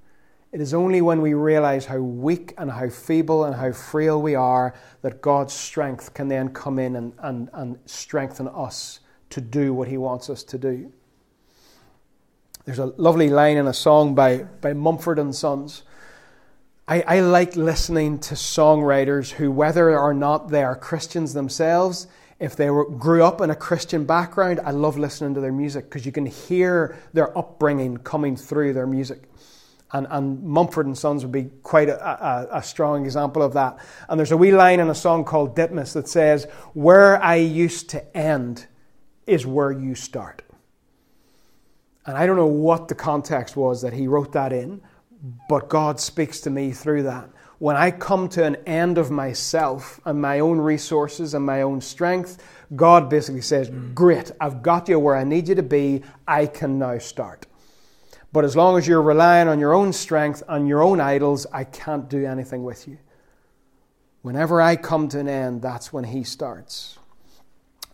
[0.52, 4.36] It is only when we realize how weak and how feeble and how frail we
[4.36, 9.00] are that God's strength can then come in and, and, and strengthen us
[9.32, 10.92] to do what He wants us to do.
[12.66, 15.84] There's a lovely line in a song by, by Mumford and Sons.
[16.88, 22.08] I, I like listening to songwriters who, whether or not they are Christians themselves,
[22.40, 25.86] if they were, grew up in a Christian background, I love listening to their music
[25.86, 29.24] because you can hear their upbringing coming through their music.
[29.92, 33.78] And, and Mumford and Sons would be quite a, a, a, strong example of that.
[34.08, 37.90] And there's a wee line in a song called Ditmas that says, Where I used
[37.90, 38.68] to end
[39.26, 40.44] is where you start.
[42.06, 44.82] And I don't know what the context was that he wrote that in,
[45.48, 47.30] but God speaks to me through that.
[47.60, 51.82] When I come to an end of myself and my own resources and my own
[51.82, 52.42] strength,
[52.76, 56.04] God basically says, Great, I've got you where I need you to be.
[56.26, 57.48] I can now start.
[58.32, 61.64] But as long as you're relying on your own strength, on your own idols, I
[61.64, 63.00] can't do anything with you.
[64.22, 66.99] Whenever I come to an end, that's when He starts.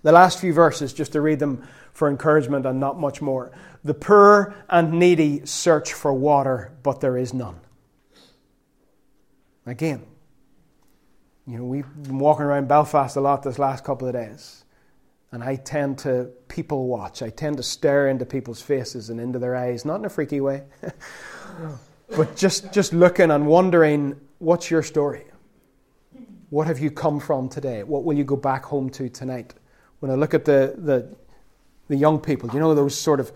[0.05, 3.51] The last few verses, just to read them for encouragement and not much more.
[3.83, 7.59] The poor and needy search for water, but there is none.
[9.65, 10.05] Again,
[11.47, 14.63] you know, we've been walking around Belfast a lot this last couple of days.
[15.31, 17.23] And I tend to people watch.
[17.23, 20.39] I tend to stare into people's faces and into their eyes, not in a freaky
[20.39, 20.65] way,
[22.15, 25.25] but just, just looking and wondering what's your story?
[26.51, 27.81] What have you come from today?
[27.81, 29.55] What will you go back home to tonight?
[30.05, 31.15] When I look at the, the,
[31.87, 33.31] the young people, you know, those sort of,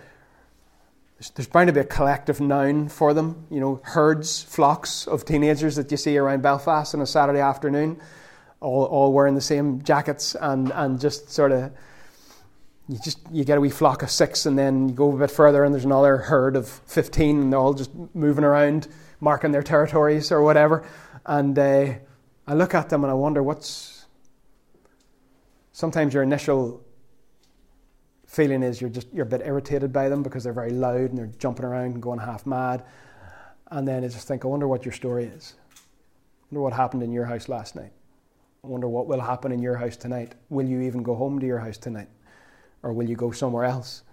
[1.33, 5.77] there's bound to be a collective noun for them, you know, herds, flocks of teenagers
[5.77, 7.99] that you see around Belfast on a Saturday afternoon,
[8.59, 11.71] all, all wearing the same jackets and, and just sort of
[12.87, 15.31] you just you get a wee flock of six, and then you go a bit
[15.31, 18.87] further, and there's another herd of fifteen, and they're all just moving around,
[19.19, 20.87] marking their territories or whatever.
[21.25, 21.93] And uh,
[22.45, 23.98] I look at them and I wonder what's.
[25.79, 26.83] Sometimes your initial
[28.27, 31.17] feeling is you're just you're a bit irritated by them because they're very loud and
[31.17, 32.83] they're jumping around and going half mad.
[33.71, 35.55] And then I just think, I wonder what your story is.
[35.71, 35.77] I
[36.51, 37.93] wonder what happened in your house last night.
[38.61, 40.35] I wonder what will happen in your house tonight.
[40.49, 42.09] Will you even go home to your house tonight?
[42.83, 44.03] Or will you go somewhere else?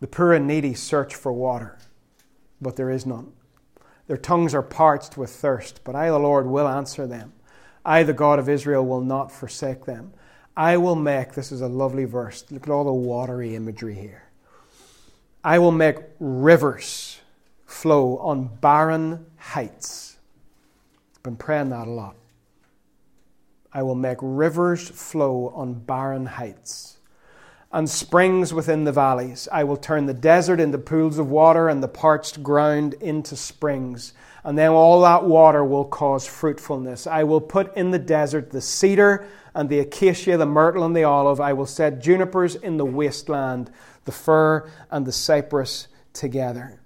[0.00, 1.78] The poor and needy search for water,
[2.60, 3.32] but there is none.
[4.08, 7.32] Their tongues are parched with thirst, but I, the Lord, will answer them.
[7.86, 10.12] I, the God of Israel, will not forsake them.
[10.56, 14.24] I will make, this is a lovely verse, look at all the watery imagery here.
[15.44, 17.20] I will make rivers
[17.64, 20.16] flow on barren heights.
[21.14, 22.16] I've been praying that a lot.
[23.72, 26.96] I will make rivers flow on barren heights
[27.72, 29.48] and springs within the valleys.
[29.52, 34.14] I will turn the desert into pools of water and the parched ground into springs.
[34.46, 37.08] And then all that water will cause fruitfulness.
[37.08, 39.26] I will put in the desert the cedar
[39.56, 41.40] and the acacia, the myrtle and the olive.
[41.40, 43.72] I will set junipers in the wasteland,
[44.04, 46.78] the fir and the cypress together.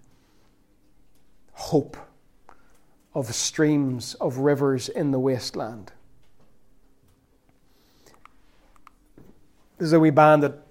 [1.52, 1.98] Hope
[3.14, 5.92] of streams of rivers in the wasteland.
[9.76, 10.66] This is a wee band that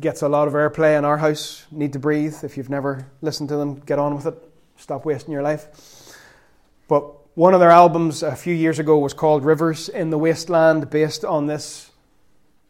[0.00, 1.64] gets a lot of airplay in our house.
[1.72, 2.42] Needtobreathe.
[2.42, 4.34] If you've never listened to them, get on with it.
[4.76, 5.97] Stop wasting your life.
[6.88, 10.90] But one of their albums a few years ago was called Rivers in the Wasteland,
[10.90, 11.92] based on this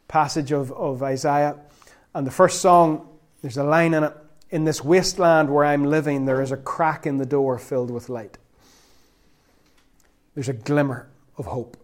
[0.08, 1.56] passage of, of Isaiah.
[2.14, 3.08] And the first song,
[3.40, 4.12] there's a line in it
[4.50, 8.08] In this wasteland where I'm living, there is a crack in the door filled with
[8.08, 8.38] light.
[10.34, 11.76] There's a glimmer of hope,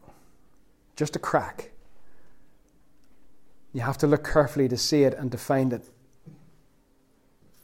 [0.96, 1.70] just a crack.
[3.72, 5.88] You have to look carefully to see it and to find it.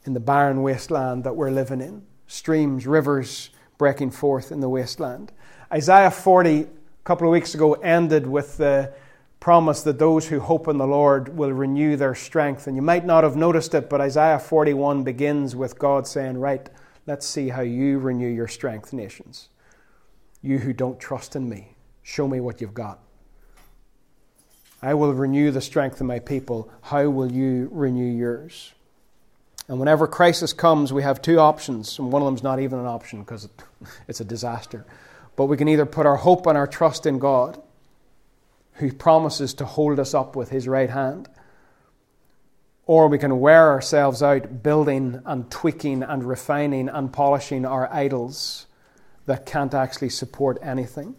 [0.05, 3.49] In the barren wasteland that we're living in, streams, rivers
[3.81, 5.31] breaking forth in the wasteland.
[5.73, 6.67] Isaiah 40, a
[7.03, 8.93] couple of weeks ago, ended with the
[9.39, 12.67] promise that those who hope in the Lord will renew their strength.
[12.67, 16.69] And you might not have noticed it, but Isaiah 41 begins with God saying, Right,
[17.07, 19.49] let's see how you renew your strength, nations.
[20.43, 22.99] You who don't trust in me, show me what you've got.
[24.83, 26.71] I will renew the strength of my people.
[26.83, 28.73] How will you renew yours?
[29.67, 32.79] And whenever crisis comes, we have two options, and one of them is not even
[32.79, 33.47] an option because
[34.07, 34.85] it's a disaster.
[35.35, 37.61] But we can either put our hope and our trust in God,
[38.73, 41.29] who promises to hold us up with his right hand,
[42.85, 48.65] or we can wear ourselves out building and tweaking and refining and polishing our idols
[49.25, 51.15] that can't actually support anything.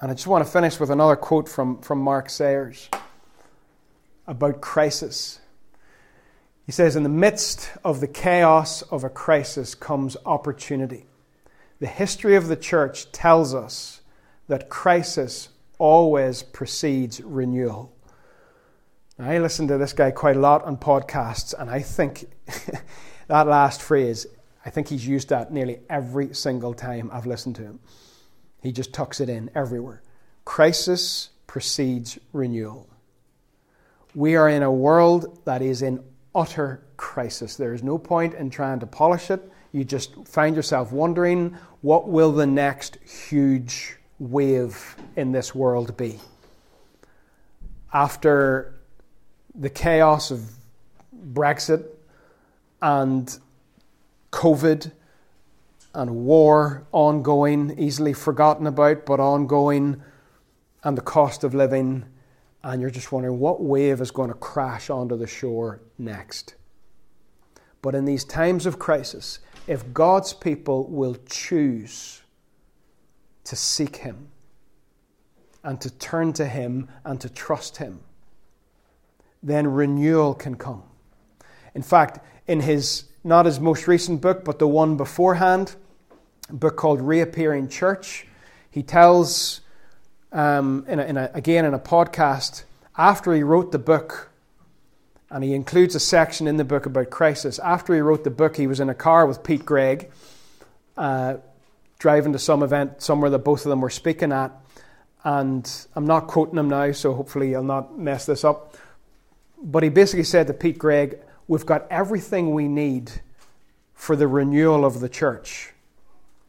[0.00, 2.88] And I just want to finish with another quote from, from Mark Sayers
[4.26, 5.40] about crisis.
[6.68, 11.06] He says, In the midst of the chaos of a crisis comes opportunity.
[11.80, 14.02] The history of the church tells us
[14.48, 15.48] that crisis
[15.78, 17.96] always precedes renewal.
[19.18, 22.26] I listen to this guy quite a lot on podcasts, and I think
[23.28, 24.26] that last phrase,
[24.62, 27.80] I think he's used that nearly every single time I've listened to him.
[28.62, 30.02] He just tucks it in everywhere.
[30.44, 32.90] Crisis precedes renewal.
[34.14, 36.04] We are in a world that is in
[36.34, 37.56] utter crisis.
[37.56, 39.50] There is no point in trying to polish it.
[39.72, 46.18] You just find yourself wondering what will the next huge wave in this world be?
[47.92, 48.74] After
[49.54, 50.50] the chaos of
[51.32, 51.86] Brexit
[52.82, 53.38] and
[54.32, 54.92] COVID
[55.94, 60.02] and war ongoing, easily forgotten about, but ongoing,
[60.84, 62.04] and the cost of living,
[62.62, 66.54] and you're just wondering what wave is going to crash onto the shore next.
[67.82, 72.22] But in these times of crisis, if God's people will choose
[73.44, 74.28] to seek Him
[75.62, 78.00] and to turn to Him and to trust Him,
[79.42, 80.82] then renewal can come.
[81.74, 85.76] In fact, in his, not his most recent book, but the one beforehand,
[86.48, 88.26] a book called Reappearing Church,
[88.70, 89.60] he tells,
[90.32, 92.64] um, in a, in a, again in a podcast,
[92.96, 94.30] after he wrote the book,
[95.30, 97.58] and he includes a section in the book about crisis.
[97.58, 100.10] After he wrote the book, he was in a car with Pete Greig,
[100.96, 101.36] uh,
[101.98, 104.52] driving to some event somewhere that both of them were speaking at.
[105.24, 108.76] And I'm not quoting him now, so hopefully I'll not mess this up.
[109.62, 113.10] But he basically said to Pete Greig, We've got everything we need
[113.94, 115.72] for the renewal of the church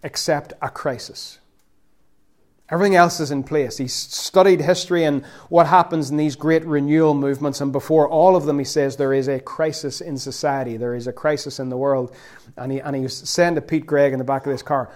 [0.03, 1.39] except a crisis.
[2.71, 3.77] Everything else is in place.
[3.77, 8.45] He studied history and what happens in these great renewal movements, and before all of
[8.45, 11.77] them, he says there is a crisis in society, there is a crisis in the
[11.77, 12.15] world.
[12.57, 14.91] And he, and he was saying to Pete Greig in the back of this car,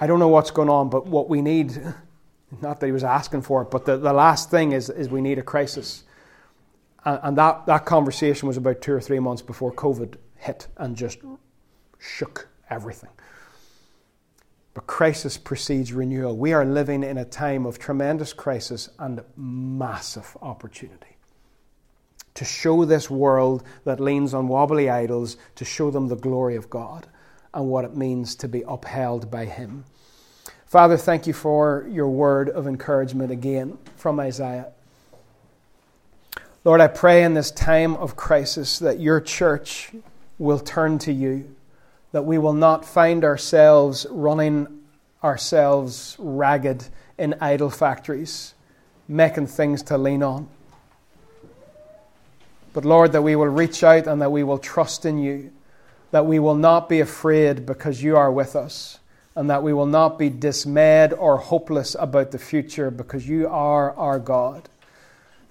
[0.00, 1.78] I don't know what's going on, but what we need,
[2.62, 5.20] not that he was asking for it, but the, the last thing is, is we
[5.20, 6.04] need a crisis.
[7.04, 10.96] And, and that, that conversation was about two or three months before COVID hit and
[10.96, 11.18] just
[11.98, 13.10] shook everything.
[14.76, 16.36] But crisis precedes renewal.
[16.36, 21.16] We are living in a time of tremendous crisis and massive opportunity.
[22.34, 26.68] To show this world that leans on wobbly idols, to show them the glory of
[26.68, 27.06] God
[27.54, 29.86] and what it means to be upheld by Him.
[30.66, 34.72] Father, thank you for your word of encouragement again from Isaiah.
[36.64, 39.92] Lord, I pray in this time of crisis that your church
[40.38, 41.55] will turn to you
[42.16, 44.66] that we will not find ourselves running
[45.22, 46.82] ourselves ragged
[47.18, 48.54] in idol factories,
[49.06, 50.48] making things to lean on.
[52.72, 55.52] But Lord, that we will reach out and that we will trust in you,
[56.10, 58.98] that we will not be afraid because you are with us,
[59.34, 63.94] and that we will not be dismayed or hopeless about the future because you are
[63.94, 64.70] our God.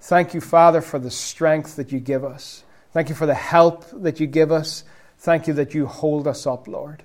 [0.00, 2.64] Thank you, Father, for the strength that you give us.
[2.92, 4.82] Thank you for the help that you give us.
[5.26, 7.02] Thank you that you hold us up, Lord.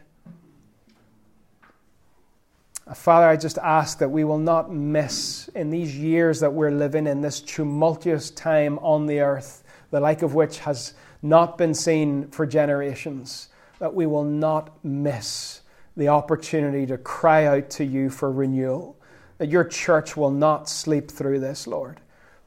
[2.85, 6.69] Uh, Father, I just ask that we will not miss in these years that we're
[6.69, 10.93] living in this tumultuous time on the earth, the like of which has
[11.23, 13.49] not been seen for generations,
[13.79, 15.61] that we will not miss
[15.97, 18.99] the opportunity to cry out to you for renewal,
[19.39, 21.99] that your church will not sleep through this, Lord.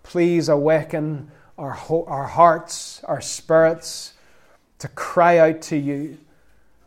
[0.04, 4.13] Please awaken our, our hearts, our spirits,
[4.84, 6.18] to cry out to you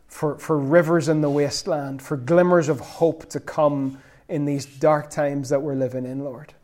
[0.06, 5.10] for, for rivers in the wasteland, for glimmers of hope to come in these dark
[5.10, 6.54] times that we're living in, Lord.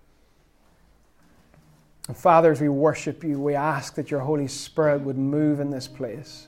[2.07, 5.71] And Father, as we worship you, we ask that your Holy Spirit would move in
[5.71, 6.47] this place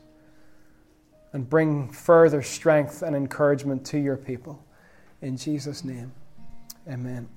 [1.33, 4.65] and bring further strength and encouragement to your people.
[5.21, 6.13] In Jesus' name,
[6.89, 7.29] amen.